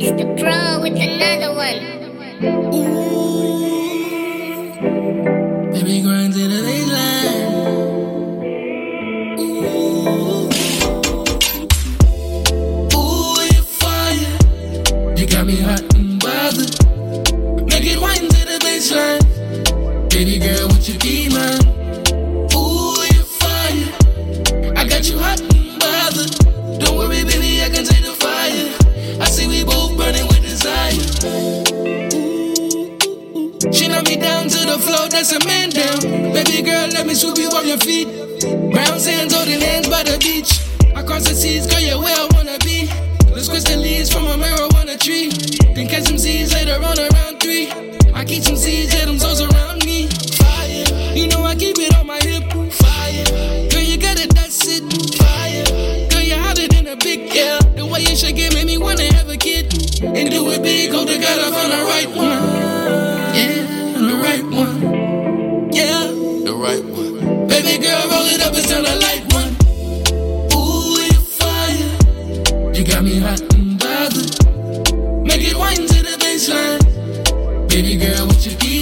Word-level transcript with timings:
go 0.00 0.80
with 0.80 0.96
another 0.96 1.54
one. 1.54 1.78
Ooh. 2.74 3.20
Baby, 5.72 6.00
grind 6.02 6.32
to 6.32 6.48
the 6.48 6.60
baseline. 6.66 7.50
Ooh. 9.38 10.48
Ooh, 12.96 13.40
you 13.42 13.62
fire. 13.62 14.36
You 15.16 15.26
got 15.26 15.44
me 15.46 15.56
hot 15.60 15.94
and 15.94 16.18
bothered. 16.18 16.72
Make 17.68 17.84
it 17.84 17.98
the 18.46 18.58
baseline. 18.64 19.22
Baby 20.08 20.38
girl, 20.38 20.68
would 20.68 20.88
you 20.88 20.98
be 20.98 21.28
mine? 21.28 21.79
The 35.20 35.28
that's 35.28 35.44
a 35.44 35.46
man 35.46 35.68
down. 35.70 36.32
Baby 36.32 36.62
girl, 36.62 36.88
let 36.88 37.06
me 37.06 37.14
sweep 37.14 37.36
you 37.36 37.48
off 37.48 37.66
your 37.66 37.76
feet. 37.78 38.08
Brown 38.72 38.98
sands 38.98 39.34
holding 39.34 39.60
hands 39.60 39.88
by 39.88 40.02
the 40.02 40.16
beach. 40.16 40.64
Across 40.96 41.28
the 41.28 41.34
seas, 41.34 41.66
girl, 41.66 41.80
you're 41.80 42.00
where 42.00 42.16
I 42.16 42.26
wanna 42.32 42.56
be. 42.64 42.88
Let's 43.28 43.46
squish 43.46 43.64
the 43.64 43.76
leaves 43.76 44.10
from 44.10 44.24
a 44.24 44.36
marijuana 44.40 44.98
tree. 44.98 45.28
Then 45.74 45.88
catch 45.88 46.04
some 46.04 46.16
seeds 46.16 46.54
later 46.54 46.80
on 46.80 46.96
around 46.96 47.40
three. 47.40 47.68
I 48.14 48.24
keep 48.24 48.42
some 48.44 48.56
seeds, 48.56 48.94
yeah, 48.94 49.04
them 49.04 49.18
souls 49.18 49.42
around 49.42 49.84
me. 49.84 50.08
Fire, 50.40 50.88
you 51.12 51.28
know 51.28 51.44
I 51.44 51.54
keep 51.54 51.76
it 51.78 51.94
on 51.96 52.06
my 52.06 52.20
hip. 52.24 52.48
Fire, 52.72 53.68
girl, 53.68 53.84
you 53.84 53.98
got 53.98 54.16
it, 54.16 54.32
that's 54.34 54.64
it. 54.68 54.84
Fire, 55.20 56.08
girl, 56.08 56.22
you're 56.22 56.38
hotter 56.38 56.68
than 56.68 56.86
a 56.86 56.96
big 56.96 57.34
yeah. 57.34 57.58
The 57.76 57.84
way 57.84 58.00
you 58.00 58.16
shake 58.16 58.38
it 58.38 58.54
made 58.54 58.66
me 58.66 58.78
wanna 58.78 59.12
have 59.12 59.28
a 59.28 59.36
kid. 59.36 59.68
And 60.00 60.30
do 60.30 60.48
it 60.50 60.62
big, 60.62 60.92
hope 60.92 61.08
to 61.08 61.18
God 61.18 61.38
I 61.44 61.50
found 61.52 61.72
the 61.76 61.82
right 61.92 62.08
one. 62.08 62.40
Yeah, 63.36 63.68
the 64.00 64.16
right 64.16 64.44
one. 64.44 64.99
Right 66.60 66.84
one. 66.84 67.48
Baby 67.48 67.82
girl, 67.82 68.02
roll 68.10 68.26
it 68.26 68.42
up 68.42 68.52
and 68.52 68.68
tell 68.68 68.82
the 68.82 68.94
light 69.00 69.24
one. 69.32 69.56
Ooh, 70.52 71.00
you 71.00 71.20
fire. 71.40 72.74
You 72.74 72.84
got 72.84 73.02
me 73.02 73.18
hot 73.18 73.40
and 73.54 73.78
bothered. 73.80 75.24
Make 75.24 75.40
it 75.40 75.56
wine 75.56 75.86
to 75.88 76.02
the 76.04 76.18
baseline. 76.20 77.66
Baby 77.66 77.96
girl, 77.96 78.26
would 78.26 78.44
you 78.44 78.54
be 78.58 78.79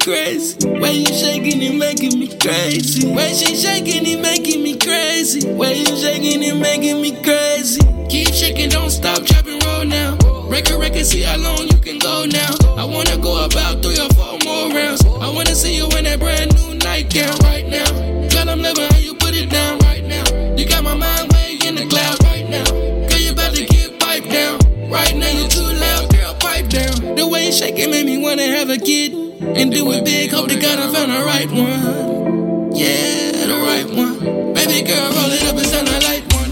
crazy. 0.00 0.56
When 0.66 0.94
you 0.94 1.12
shaking 1.12 1.62
it, 1.62 1.74
making 1.76 2.18
me 2.18 2.28
crazy. 2.38 3.06
When 3.06 3.34
she 3.34 3.54
shaking 3.54 4.06
it, 4.06 4.20
making 4.20 4.62
me 4.62 4.76
crazy. 4.76 5.46
When 5.52 5.76
you 5.76 5.96
shaking 5.96 6.42
it, 6.42 6.56
making 6.56 7.00
me 7.00 7.12
crazy. 7.22 7.80
Keep 8.08 8.34
shaking, 8.34 8.70
don't 8.70 8.90
stop, 8.90 9.22
drop 9.24 9.46
and 9.46 9.62
roll 9.64 9.84
now. 9.84 10.16
Break 10.48 10.66
Record, 10.66 10.80
record, 10.80 11.06
see 11.06 11.22
how 11.22 11.36
long 11.36 11.68
you 11.68 11.78
can 11.78 11.98
go 11.98 12.24
now. 12.24 12.52
I 12.76 12.84
wanna 12.84 13.16
go 13.18 13.44
about 13.44 13.82
three 13.82 13.98
or 14.00 14.08
four 14.14 14.38
more 14.44 14.74
rounds. 14.74 15.04
I 15.04 15.30
wanna 15.30 15.54
see 15.54 15.76
you 15.76 15.86
in 15.96 16.04
that 16.04 16.18
brand 16.18 16.54
new 16.56 16.74
nightgown 16.76 17.36
right 17.44 17.68
now. 17.68 17.90
Girl, 18.28 18.48
I'm 18.48 18.60
loving 18.62 18.90
how 18.90 18.98
you 18.98 19.14
put 19.14 19.34
it 19.34 19.50
down 19.50 19.78
right 19.80 20.04
now. 20.04 20.24
You 20.56 20.66
got 20.66 20.82
my 20.82 20.94
mind 20.94 21.32
way 21.32 21.58
in 21.64 21.74
the 21.76 21.86
cloud 21.86 22.22
right 22.24 22.48
now. 22.48 22.64
Girl, 22.64 23.18
you 23.18 23.32
about 23.32 23.54
to 23.54 23.64
get 23.64 24.00
piped 24.00 24.30
down. 24.30 24.58
Right 24.90 25.14
now, 25.14 25.30
you're 25.30 25.48
too 25.48 25.62
loud, 25.62 26.10
girl, 26.10 26.34
pipe 26.34 26.68
down. 26.68 27.09
Shake 27.50 27.80
it 27.80 27.90
made 27.90 28.06
me 28.06 28.16
wanna 28.16 28.46
have 28.46 28.70
a 28.70 28.78
kid. 28.78 29.12
And 29.12 29.72
do 29.72 29.90
it 29.90 30.04
big, 30.04 30.30
hope 30.30 30.48
to 30.48 30.54
God 30.58 30.78
I 30.78 30.92
found 30.92 31.10
the 31.10 31.24
right 31.24 31.50
one. 31.50 32.72
Yeah, 32.72 33.32
the 33.44 33.58
right 33.66 33.86
one. 33.90 34.54
Baby 34.54 34.86
girl, 34.86 35.10
roll 35.10 35.32
it 35.32 35.42
up 35.42 35.56
and 35.56 35.66
sound 35.66 35.88
the 35.88 36.00
light 36.06 36.24
one. 36.32 36.50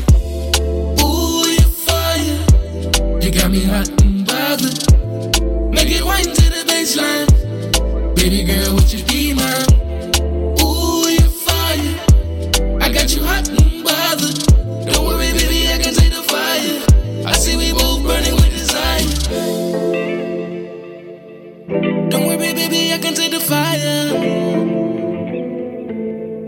Ooh, 1.00 1.46
you 1.48 1.68
fire. 1.86 3.22
You 3.22 3.30
got 3.30 3.50
me 3.50 3.62
hot 3.62 3.88
and 4.02 4.26
bothered. 4.26 5.72
Make 5.72 5.90
it 5.90 6.04
wine 6.04 6.24
to 6.24 6.46
the 6.50 6.64
baseline. 6.66 7.28
Baby 8.16 8.42
girl, 8.42 8.67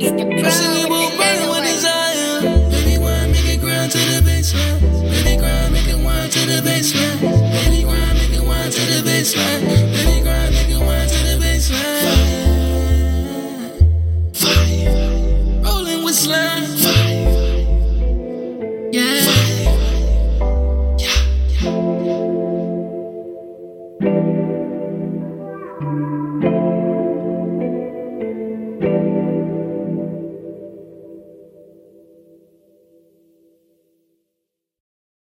It's 0.01 0.13
the 0.13 0.25
I 0.47 0.51
see 0.51 0.69
we 0.69 0.87
pro 0.87 0.89
both 0.89 1.13
with 1.13 1.19
burning 1.19 1.45
another 1.45 1.51
with 1.51 1.61
one. 1.61 1.63
desire. 1.63 2.41
Baby, 2.71 2.99
wine, 3.05 3.33
make 3.33 3.49
it 3.53 3.61
grind 3.61 3.93
to 3.93 3.99
the 3.99 4.21
baseline. 4.25 4.81
Baby, 5.11 5.37
grind, 5.37 5.73
make 5.75 5.89
it 5.89 5.99
wine 6.03 6.31
to 6.31 6.41
the 6.47 6.61
baseline. 6.65 7.10